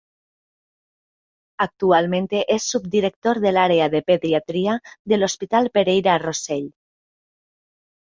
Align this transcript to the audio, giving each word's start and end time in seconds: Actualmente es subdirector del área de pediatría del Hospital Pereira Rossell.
Actualmente 1.59 2.51
es 2.55 2.63
subdirector 2.63 3.39
del 3.39 3.55
área 3.55 3.87
de 3.87 4.01
pediatría 4.01 4.81
del 5.05 5.23
Hospital 5.23 5.69
Pereira 5.69 6.17
Rossell. 6.17 6.73